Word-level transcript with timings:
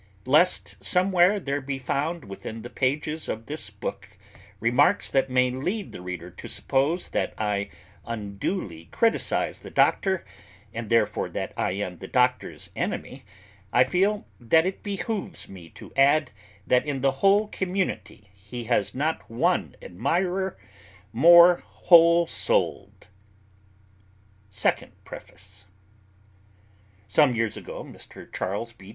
Lest 0.25 0.83
somewhere 0.83 1.39
there 1.39 1.61
be 1.61 1.77
found 1.77 2.25
within 2.25 2.63
the 2.63 2.71
pages 2.71 3.29
of 3.29 3.45
this 3.45 3.69
book 3.69 4.17
remarks 4.59 5.07
that 5.11 5.29
may 5.29 5.51
lead 5.51 5.91
the 5.91 6.01
reader 6.01 6.31
to 6.31 6.47
suppose 6.47 7.09
that 7.09 7.35
I 7.37 7.69
unduly 8.03 8.85
criticize 8.85 9.59
the 9.59 9.69
doctor, 9.69 10.25
and 10.73 10.89
therefore 10.89 11.29
that 11.29 11.53
I 11.55 11.73
am 11.73 11.99
the 11.99 12.07
doctor's 12.07 12.71
enemy, 12.75 13.23
I 13.71 13.83
feel 13.83 14.25
that 14.39 14.65
it 14.65 14.81
behooves 14.81 15.47
me 15.47 15.69
to 15.75 15.93
add 15.95 16.31
that 16.65 16.83
in 16.87 17.01
the 17.01 17.17
whole 17.21 17.47
community 17.49 18.27
he 18.33 18.63
has 18.63 18.95
not 18.95 19.29
one 19.29 19.75
admirer 19.83 20.57
more 21.13 21.57
whole 21.63 22.25
souled. 22.25 23.05
PREFACE 25.05 25.65
Some 27.07 27.35
years 27.35 27.55
ago, 27.55 27.83
Mr. 27.83 28.33
Charles 28.33 28.73
B. 28.73 28.89